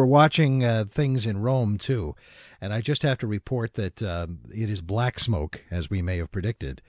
We're 0.00 0.06
watching 0.06 0.64
uh, 0.64 0.86
things 0.88 1.26
in 1.26 1.42
Rome 1.42 1.76
too, 1.76 2.16
and 2.58 2.72
I 2.72 2.80
just 2.80 3.02
have 3.02 3.18
to 3.18 3.26
report 3.26 3.74
that 3.74 4.02
uh, 4.02 4.28
it 4.50 4.70
is 4.70 4.80
black 4.80 5.18
smoke, 5.18 5.60
as 5.70 5.90
we 5.90 6.00
may 6.00 6.16
have 6.16 6.32
predicted, 6.32 6.80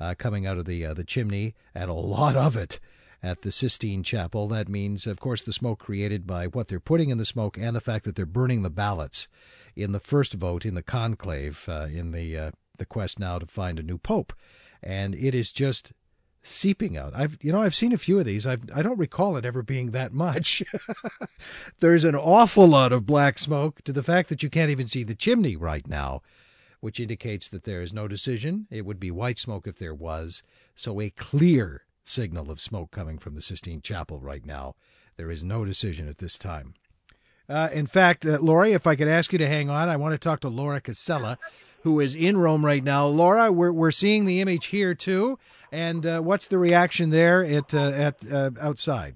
uh, 0.00 0.16
coming 0.18 0.48
out 0.48 0.58
of 0.58 0.64
the 0.64 0.84
uh, 0.84 0.92
the 0.92 1.04
chimney, 1.04 1.54
and 1.76 1.88
a 1.88 1.94
lot 1.94 2.34
of 2.34 2.56
it 2.56 2.80
at 3.22 3.42
the 3.42 3.52
Sistine 3.52 4.02
Chapel. 4.02 4.48
That 4.48 4.68
means, 4.68 5.06
of 5.06 5.20
course, 5.20 5.44
the 5.44 5.52
smoke 5.52 5.78
created 5.78 6.26
by 6.26 6.48
what 6.48 6.66
they're 6.66 6.80
putting 6.80 7.10
in 7.10 7.18
the 7.18 7.24
smoke, 7.24 7.56
and 7.56 7.76
the 7.76 7.80
fact 7.80 8.04
that 8.04 8.16
they're 8.16 8.26
burning 8.26 8.62
the 8.62 8.68
ballots 8.68 9.28
in 9.76 9.92
the 9.92 10.00
first 10.00 10.32
vote 10.34 10.66
in 10.66 10.74
the 10.74 10.82
conclave 10.82 11.66
uh, 11.68 11.86
in 11.88 12.10
the 12.10 12.36
uh, 12.36 12.50
the 12.78 12.84
quest 12.84 13.20
now 13.20 13.38
to 13.38 13.46
find 13.46 13.78
a 13.78 13.84
new 13.84 13.96
pope, 13.96 14.32
and 14.82 15.14
it 15.14 15.36
is 15.36 15.52
just 15.52 15.92
seeping 16.46 16.96
out. 16.96 17.14
I've 17.14 17.38
you 17.42 17.52
know 17.52 17.60
I've 17.60 17.74
seen 17.74 17.92
a 17.92 17.98
few 17.98 18.18
of 18.18 18.24
these. 18.24 18.46
I've 18.46 18.62
I 18.74 18.82
don't 18.82 18.98
recall 18.98 19.36
it 19.36 19.44
ever 19.44 19.62
being 19.62 19.90
that 19.90 20.12
much. 20.12 20.62
There's 21.80 22.04
an 22.04 22.14
awful 22.14 22.66
lot 22.66 22.92
of 22.92 23.06
black 23.06 23.38
smoke 23.38 23.82
to 23.82 23.92
the 23.92 24.02
fact 24.02 24.28
that 24.28 24.42
you 24.42 24.50
can't 24.50 24.70
even 24.70 24.86
see 24.86 25.04
the 25.04 25.14
chimney 25.14 25.56
right 25.56 25.86
now, 25.86 26.22
which 26.80 27.00
indicates 27.00 27.48
that 27.48 27.64
there 27.64 27.82
is 27.82 27.92
no 27.92 28.08
decision. 28.08 28.66
It 28.70 28.86
would 28.86 29.00
be 29.00 29.10
white 29.10 29.38
smoke 29.38 29.66
if 29.66 29.78
there 29.78 29.94
was. 29.94 30.42
So 30.74 31.00
a 31.00 31.10
clear 31.10 31.82
signal 32.04 32.50
of 32.50 32.60
smoke 32.60 32.90
coming 32.90 33.18
from 33.18 33.34
the 33.34 33.42
Sistine 33.42 33.82
Chapel 33.82 34.20
right 34.20 34.46
now. 34.46 34.76
There 35.16 35.30
is 35.30 35.42
no 35.42 35.64
decision 35.64 36.08
at 36.08 36.18
this 36.18 36.38
time. 36.38 36.74
Uh, 37.48 37.68
in 37.72 37.86
fact, 37.86 38.26
uh, 38.26 38.38
Lori, 38.40 38.72
if 38.72 38.86
I 38.86 38.96
could 38.96 39.08
ask 39.08 39.32
you 39.32 39.38
to 39.38 39.46
hang 39.46 39.70
on, 39.70 39.88
I 39.88 39.96
want 39.96 40.12
to 40.12 40.18
talk 40.18 40.40
to 40.40 40.48
Laura 40.48 40.80
Casella 40.80 41.38
who 41.86 42.00
is 42.00 42.16
in 42.16 42.36
Rome 42.36 42.66
right 42.66 42.82
now. 42.82 43.06
Laura, 43.06 43.52
we're, 43.52 43.70
we're 43.70 43.92
seeing 43.92 44.24
the 44.24 44.40
image 44.40 44.66
here 44.66 44.92
too. 44.92 45.38
And 45.70 46.04
uh, 46.04 46.20
what's 46.20 46.48
the 46.48 46.58
reaction 46.58 47.10
there 47.10 47.44
at, 47.44 47.72
uh, 47.72 47.78
at 47.78 48.16
uh, 48.26 48.50
outside? 48.60 49.14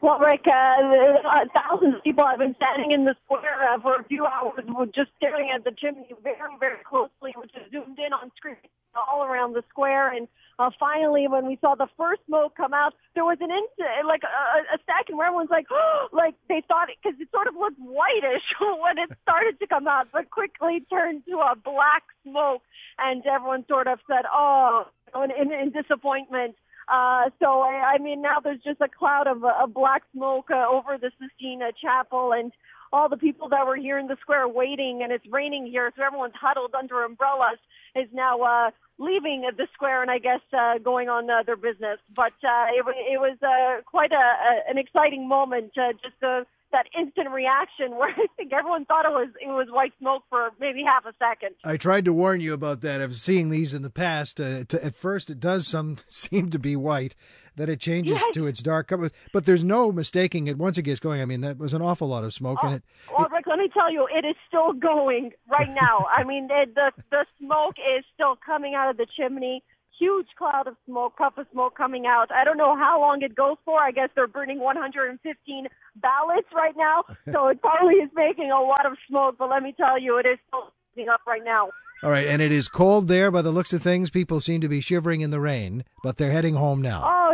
Well, 0.00 0.18
Ric, 0.18 0.44
uh, 0.44 1.46
thousands 1.54 1.94
of 1.94 2.02
people 2.02 2.26
have 2.26 2.40
been 2.40 2.56
standing 2.56 2.90
in 2.90 3.04
the 3.04 3.14
square 3.24 3.62
uh, 3.62 3.80
for 3.80 3.94
a 3.94 4.04
few 4.04 4.26
hours, 4.26 4.64
just 4.92 5.10
staring 5.16 5.50
at 5.54 5.62
the 5.62 5.70
chimney 5.70 6.08
very, 6.24 6.36
very 6.58 6.82
closely, 6.82 7.32
which 7.36 7.52
is 7.54 7.70
zoomed 7.70 7.96
in 7.96 8.12
on 8.12 8.32
screen 8.36 8.56
all 8.96 9.24
around 9.24 9.54
the 9.54 9.62
square. 9.68 10.12
And 10.12 10.28
uh, 10.58 10.70
finally, 10.78 11.26
when 11.28 11.46
we 11.46 11.58
saw 11.60 11.74
the 11.74 11.88
first 11.96 12.20
smoke 12.26 12.56
come 12.56 12.72
out, 12.72 12.94
there 13.14 13.24
was 13.24 13.38
an 13.40 13.50
instant, 13.50 14.06
like 14.06 14.22
a, 14.22 14.74
a 14.74 14.78
second 14.86 15.16
where 15.16 15.26
everyone's 15.26 15.50
like, 15.50 15.66
oh, 15.70 16.08
like 16.12 16.34
they 16.48 16.62
thought 16.66 16.90
it, 16.90 16.96
because 17.02 17.18
it 17.20 17.28
sort 17.32 17.46
of 17.46 17.54
looked 17.54 17.78
whitish 17.78 18.54
when 18.60 18.98
it 18.98 19.10
started 19.22 19.58
to 19.60 19.66
come 19.66 19.88
out, 19.88 20.08
but 20.12 20.30
quickly 20.30 20.84
turned 20.90 21.24
to 21.26 21.38
a 21.38 21.56
black 21.56 22.04
smoke, 22.22 22.62
and 22.98 23.24
everyone 23.26 23.64
sort 23.68 23.86
of 23.86 23.98
said, 24.08 24.24
oh, 24.32 24.86
in, 25.14 25.30
in, 25.30 25.52
in 25.52 25.70
disappointment. 25.70 26.56
Uh, 26.88 27.30
so 27.40 27.60
I, 27.60 27.94
I 27.94 27.98
mean, 27.98 28.22
now 28.22 28.40
there's 28.42 28.60
just 28.62 28.80
a 28.80 28.88
cloud 28.88 29.26
of, 29.26 29.44
uh, 29.44 29.52
of 29.62 29.74
black 29.74 30.02
smoke 30.12 30.50
uh, 30.50 30.66
over 30.70 30.98
the 30.98 31.10
Sistine 31.20 31.62
Chapel, 31.80 32.32
and 32.32 32.52
all 32.92 33.08
the 33.08 33.16
people 33.16 33.48
that 33.48 33.66
were 33.66 33.76
here 33.76 33.98
in 33.98 34.06
the 34.06 34.16
square 34.20 34.46
waiting, 34.46 35.02
and 35.02 35.12
it's 35.12 35.26
raining 35.30 35.66
here, 35.66 35.92
so 35.96 36.02
everyone's 36.02 36.34
huddled 36.40 36.74
under 36.74 37.04
umbrellas, 37.04 37.58
is 37.96 38.08
now 38.12 38.40
uh, 38.42 38.70
leaving 38.98 39.48
the 39.56 39.66
square 39.72 40.02
and 40.02 40.10
I 40.10 40.18
guess 40.18 40.40
uh, 40.52 40.78
going 40.78 41.08
on 41.08 41.28
uh, 41.28 41.42
their 41.44 41.56
business. 41.56 41.98
But 42.14 42.34
uh, 42.44 42.66
it, 42.70 42.84
it 42.86 43.20
was 43.20 43.36
uh, 43.42 43.82
quite 43.82 44.12
a, 44.12 44.14
a, 44.14 44.70
an 44.70 44.78
exciting 44.78 45.26
moment, 45.26 45.72
uh, 45.76 45.92
just 46.02 46.22
uh, 46.22 46.44
that 46.74 46.86
instant 46.98 47.30
reaction 47.30 47.96
where 47.96 48.10
I 48.10 48.26
think 48.36 48.52
everyone 48.52 48.84
thought 48.84 49.06
it 49.06 49.12
was 49.12 49.28
it 49.40 49.48
was 49.48 49.68
white 49.70 49.92
smoke 50.00 50.24
for 50.28 50.50
maybe 50.60 50.82
half 50.84 51.06
a 51.06 51.14
second. 51.18 51.54
I 51.64 51.76
tried 51.76 52.04
to 52.04 52.12
warn 52.12 52.40
you 52.40 52.52
about 52.52 52.80
that 52.82 53.00
of 53.00 53.14
seeing 53.14 53.48
these 53.48 53.72
in 53.72 53.82
the 53.82 53.90
past. 53.90 54.40
Uh, 54.40 54.64
to, 54.64 54.84
at 54.84 54.96
first, 54.96 55.30
it 55.30 55.40
does 55.40 55.66
some 55.66 55.96
seem 56.08 56.50
to 56.50 56.58
be 56.58 56.76
white, 56.76 57.14
that 57.56 57.68
it 57.68 57.80
changes 57.80 58.18
yes. 58.18 58.34
to 58.34 58.46
its 58.46 58.60
dark 58.60 58.88
color. 58.88 59.10
But 59.32 59.46
there's 59.46 59.64
no 59.64 59.92
mistaking 59.92 60.48
it 60.48 60.58
once 60.58 60.76
it 60.76 60.82
gets 60.82 61.00
going. 61.00 61.22
I 61.22 61.24
mean, 61.24 61.40
that 61.42 61.58
was 61.58 61.74
an 61.74 61.82
awful 61.82 62.08
lot 62.08 62.24
of 62.24 62.34
smoke, 62.34 62.58
oh, 62.62 62.66
and 62.66 62.76
it. 62.76 62.82
Well, 63.16 63.28
Ric, 63.30 63.46
let 63.46 63.58
me 63.58 63.68
tell 63.72 63.92
you, 63.92 64.08
it 64.12 64.24
is 64.24 64.36
still 64.48 64.72
going 64.72 65.30
right 65.48 65.70
now. 65.70 66.06
I 66.12 66.24
mean, 66.24 66.48
it, 66.50 66.74
the 66.74 66.90
the 67.10 67.24
smoke 67.38 67.76
is 67.78 68.04
still 68.14 68.36
coming 68.44 68.74
out 68.74 68.90
of 68.90 68.96
the 68.96 69.06
chimney. 69.16 69.62
Huge 69.98 70.28
cloud 70.36 70.66
of 70.66 70.76
smoke, 70.86 71.16
puff 71.16 71.38
of 71.38 71.46
smoke 71.52 71.76
coming 71.76 72.06
out. 72.06 72.32
I 72.32 72.44
don't 72.44 72.56
know 72.56 72.76
how 72.76 73.00
long 73.00 73.22
it 73.22 73.34
goes 73.34 73.56
for. 73.64 73.80
I 73.80 73.92
guess 73.92 74.08
they're 74.14 74.26
burning 74.26 74.58
115 74.58 75.66
ballots 75.96 76.48
right 76.54 76.74
now, 76.76 77.04
so 77.32 77.48
it 77.48 77.60
probably 77.60 77.94
is 77.94 78.10
making 78.14 78.50
a 78.50 78.60
lot 78.60 78.86
of 78.86 78.96
smoke. 79.08 79.36
But 79.38 79.50
let 79.50 79.62
me 79.62 79.72
tell 79.76 80.00
you, 80.00 80.18
it 80.18 80.26
is 80.26 80.38
still 80.48 80.72
up 81.12 81.20
right 81.26 81.44
now. 81.44 81.70
All 82.02 82.10
right, 82.10 82.26
and 82.26 82.42
it 82.42 82.52
is 82.52 82.68
cold 82.68 83.08
there 83.08 83.30
by 83.30 83.42
the 83.42 83.50
looks 83.50 83.72
of 83.72 83.82
things. 83.82 84.10
People 84.10 84.40
seem 84.40 84.60
to 84.60 84.68
be 84.68 84.80
shivering 84.80 85.22
in 85.22 85.30
the 85.30 85.40
rain, 85.40 85.84
but 86.02 86.16
they're 86.16 86.30
heading 86.30 86.54
home 86.54 86.82
now. 86.82 87.02
Oh, 87.04 87.32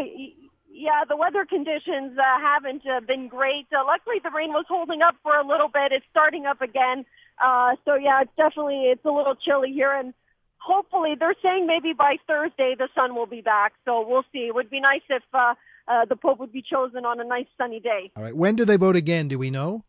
yeah, 0.80 1.04
the 1.08 1.16
weather 1.16 1.44
conditions 1.44 2.16
uh, 2.16 2.40
haven't 2.40 2.82
uh, 2.86 3.00
been 3.00 3.28
great. 3.28 3.66
Uh, 3.72 3.84
luckily, 3.84 4.16
the 4.22 4.30
rain 4.30 4.50
was 4.50 4.64
holding 4.68 5.02
up 5.02 5.16
for 5.22 5.36
a 5.36 5.46
little 5.46 5.68
bit. 5.68 5.92
It's 5.92 6.06
starting 6.10 6.46
up 6.46 6.62
again. 6.62 7.04
Uh, 7.42 7.76
so 7.84 7.94
yeah, 7.96 8.22
it's 8.22 8.32
definitely 8.36 8.84
it's 8.92 9.04
a 9.04 9.10
little 9.10 9.34
chilly 9.34 9.72
here, 9.72 9.92
and 9.92 10.14
hopefully 10.60 11.14
they're 11.18 11.34
saying 11.42 11.66
maybe 11.66 11.92
by 11.92 12.16
Thursday 12.26 12.74
the 12.78 12.88
sun 12.94 13.14
will 13.14 13.26
be 13.26 13.40
back. 13.40 13.72
So 13.84 14.06
we'll 14.06 14.24
see. 14.32 14.46
It 14.46 14.54
would 14.54 14.70
be 14.70 14.80
nice 14.80 15.02
if 15.08 15.22
uh, 15.34 15.54
uh, 15.88 16.04
the 16.04 16.16
Pope 16.16 16.38
would 16.38 16.52
be 16.52 16.62
chosen 16.62 17.04
on 17.04 17.20
a 17.20 17.24
nice 17.24 17.46
sunny 17.58 17.80
day. 17.80 18.10
All 18.16 18.22
right. 18.22 18.36
When 18.36 18.56
do 18.56 18.64
they 18.64 18.76
vote 18.76 18.96
again? 18.96 19.28
Do 19.28 19.38
we 19.38 19.50
know? 19.50 19.82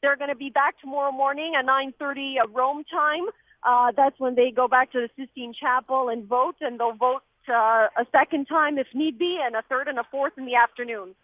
They're 0.00 0.16
going 0.16 0.30
to 0.30 0.36
be 0.36 0.50
back 0.50 0.80
tomorrow 0.80 1.10
morning 1.10 1.54
at 1.58 1.66
9.30 1.66 2.36
Rome 2.54 2.84
time. 2.90 3.26
Uh, 3.64 3.90
that's 3.96 4.18
when 4.20 4.36
they 4.36 4.52
go 4.52 4.68
back 4.68 4.92
to 4.92 5.00
the 5.00 5.08
Sistine 5.16 5.52
Chapel 5.52 6.08
and 6.08 6.24
vote, 6.24 6.54
and 6.60 6.78
they'll 6.78 6.92
vote 6.92 7.22
uh, 7.48 7.88
a 7.96 8.06
second 8.12 8.46
time 8.46 8.78
if 8.78 8.86
need 8.94 9.18
be, 9.18 9.40
and 9.42 9.56
a 9.56 9.62
third 9.68 9.88
and 9.88 9.98
a 9.98 10.04
fourth 10.10 10.34
in 10.38 10.46
the 10.46 10.54
afternoon. 10.54 11.16